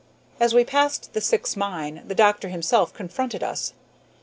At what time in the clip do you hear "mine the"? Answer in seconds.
1.55-2.15